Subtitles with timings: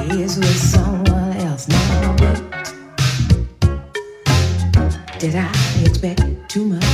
[0.00, 2.16] He's with someone else now.
[2.20, 2.42] Wait.
[5.18, 5.52] Did I
[5.84, 6.91] expect too much?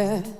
[0.00, 0.39] Yeah.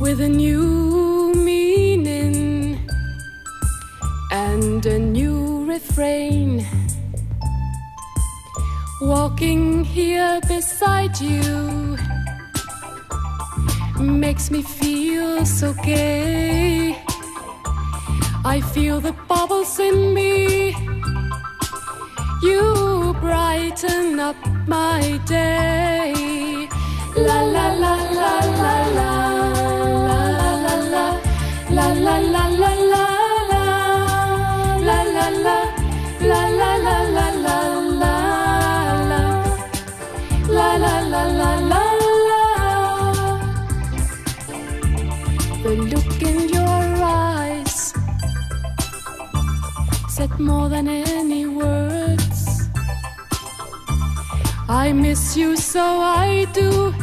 [0.00, 2.78] with a new meaning
[4.30, 6.64] and a new refrain.
[9.00, 11.96] Walking here beside you
[13.98, 16.96] makes me feel so gay.
[18.44, 20.74] I feel the bubbles in me.
[22.42, 24.36] You brighten up
[24.68, 26.68] my day.
[27.16, 29.37] La la la la la la
[50.38, 52.68] more than any words.
[54.68, 56.97] I miss you, so I do.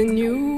[0.00, 0.49] than you.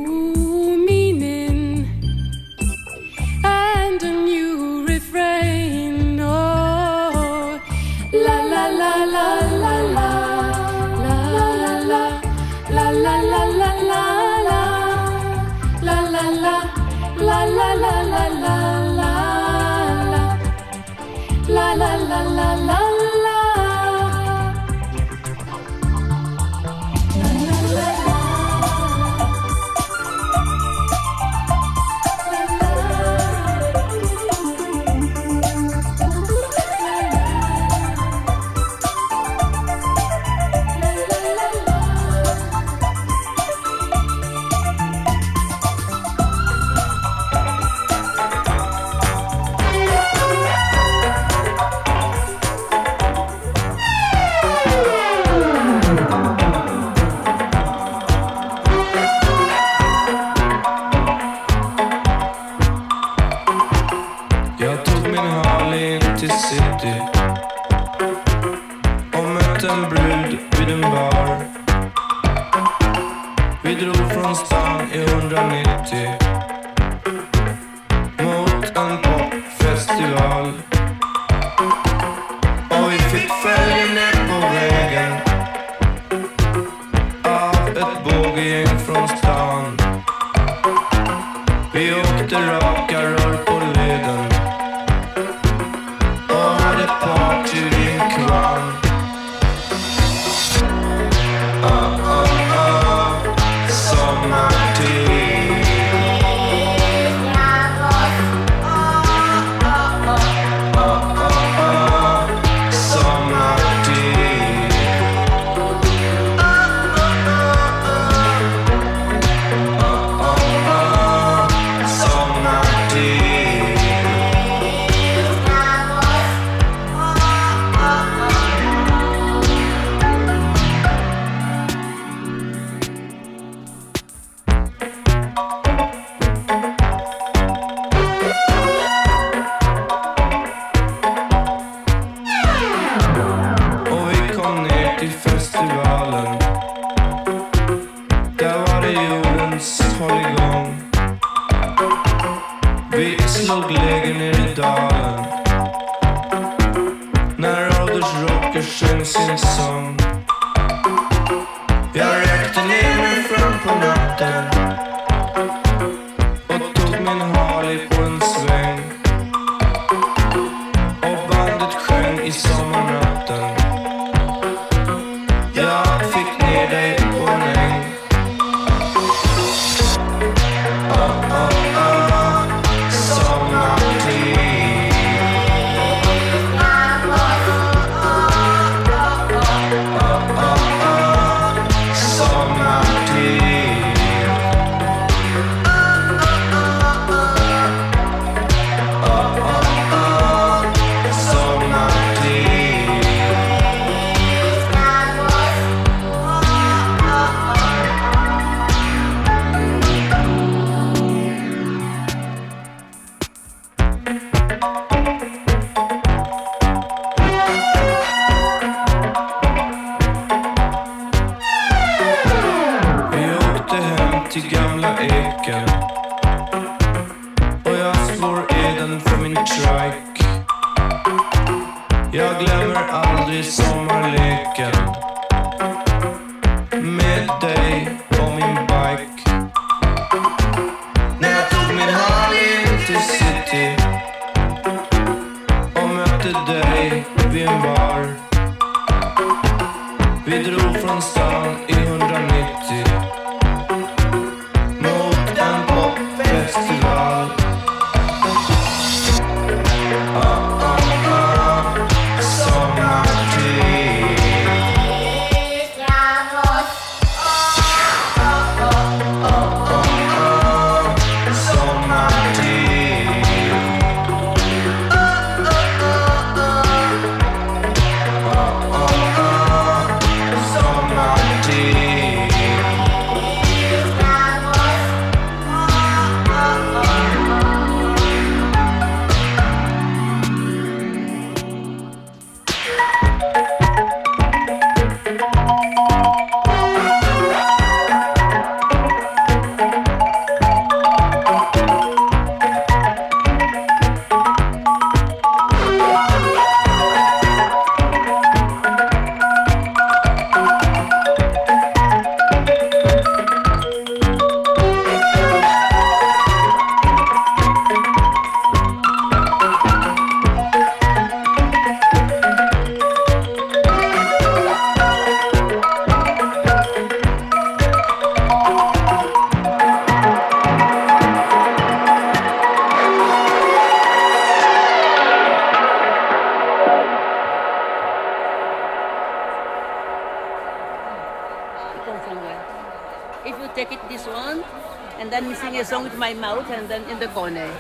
[346.35, 347.51] Mouth, and then in the corner.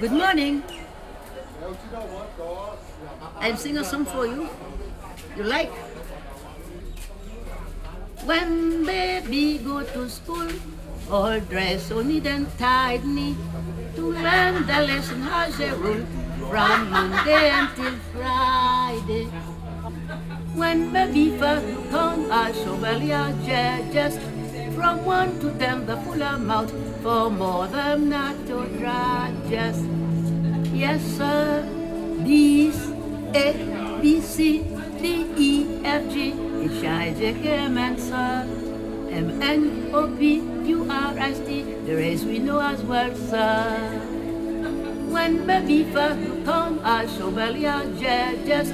[0.00, 0.62] Good morning.
[3.38, 4.48] I'll sing a song for you.
[5.36, 5.72] You like?
[8.24, 10.50] When baby go to school,
[11.10, 13.36] all dressed so neat and tidy,
[13.96, 16.04] to learn the lesson as a rule,
[16.50, 19.26] from Monday until Friday.
[20.54, 23.22] When baby first come, I show Belia
[23.92, 24.18] just
[24.74, 26.72] from one to ten the full amount
[27.04, 27.28] for
[28.80, 29.84] try just.
[30.72, 31.62] Yes, sir.
[32.24, 32.80] These
[33.34, 34.64] A, B, C,
[34.98, 36.32] D, E, F, G,
[36.62, 38.48] H, I, J, K, M, and sir.
[39.10, 44.00] M, N, O, P, Q, R, S, T, the rest we know as well, sir.
[45.10, 47.84] When baby first come, I show Belia
[48.46, 48.72] just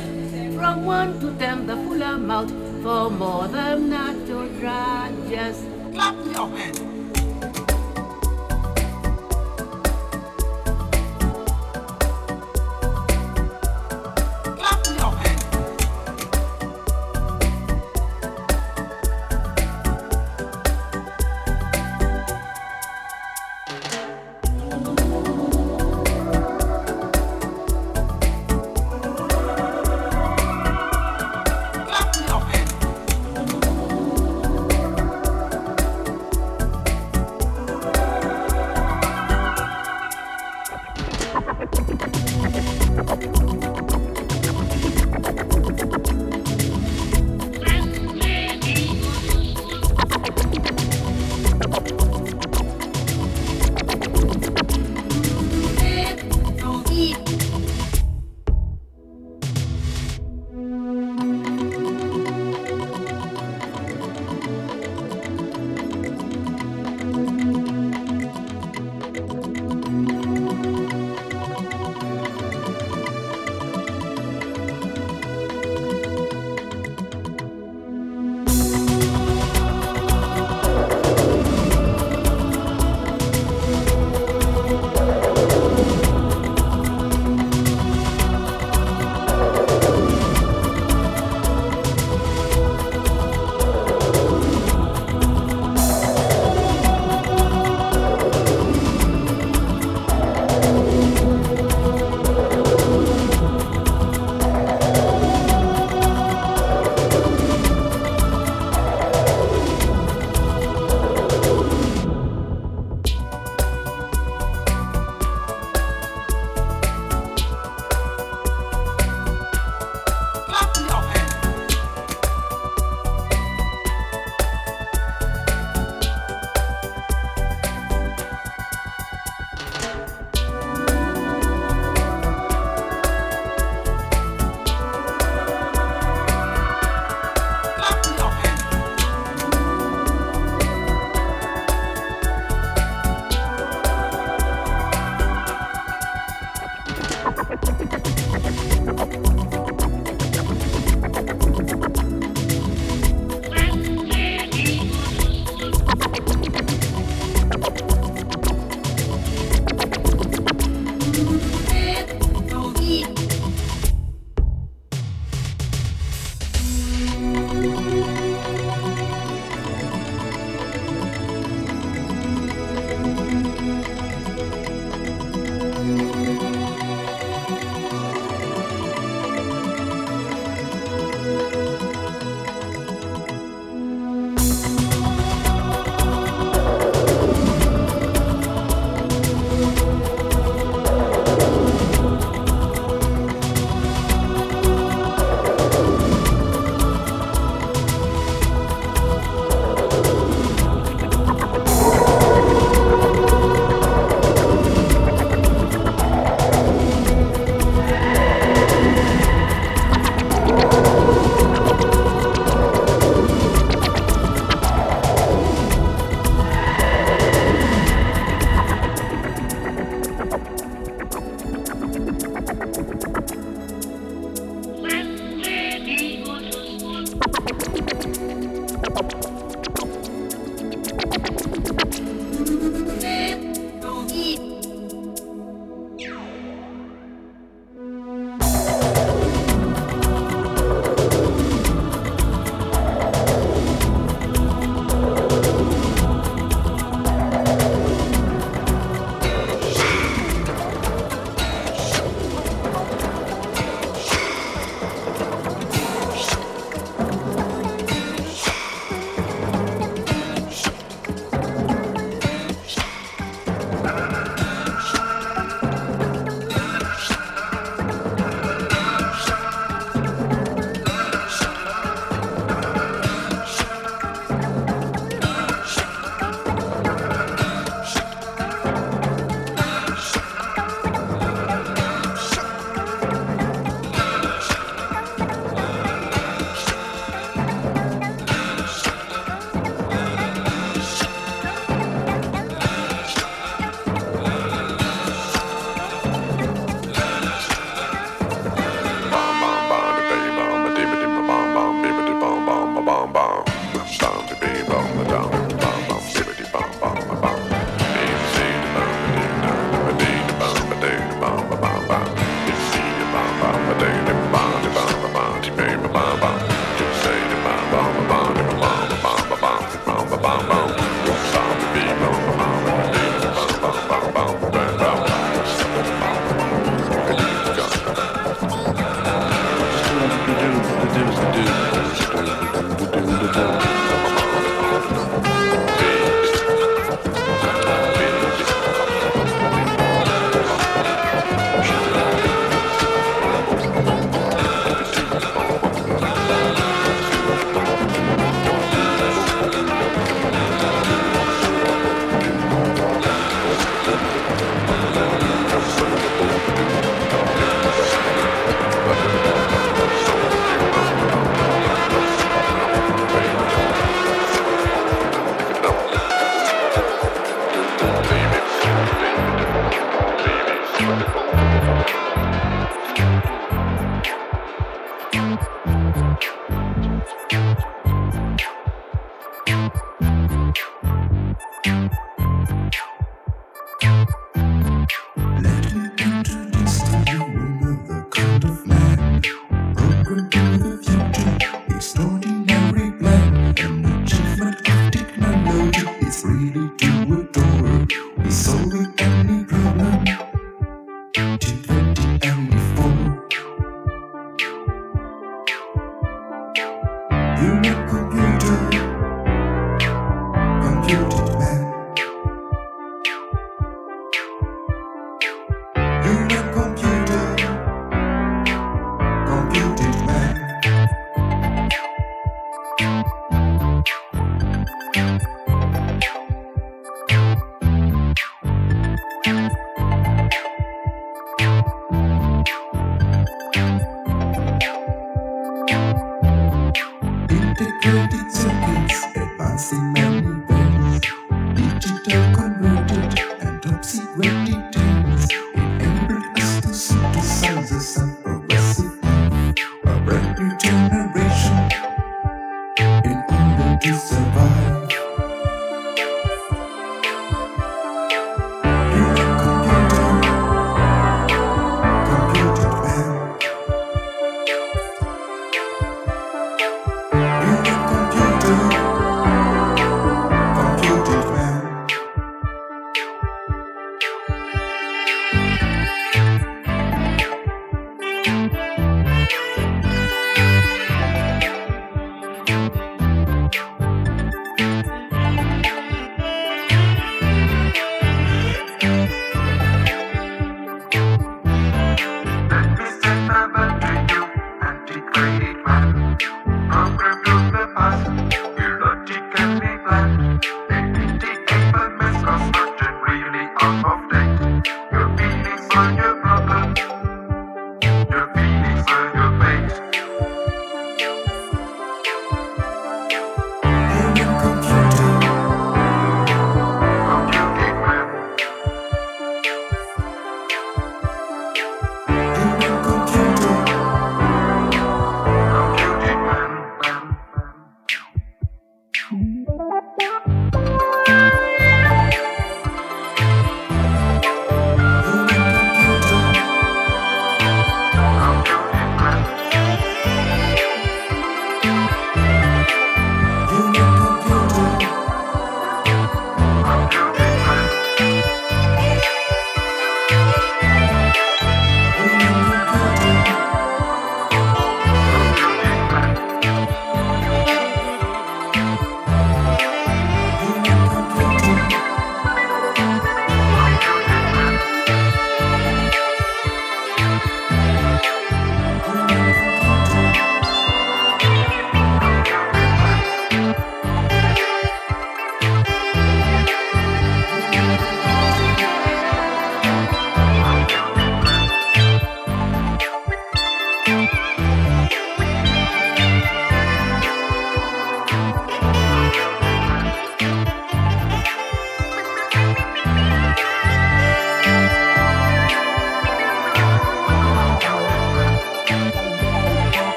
[0.56, 2.50] from one to ten the full amount
[2.84, 3.90] for more than
[4.60, 5.66] try just.
[5.92, 6.89] Clap your hands.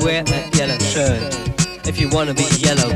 [0.00, 1.34] Wear a yellow shirt.
[1.86, 2.89] If you wanna be yellow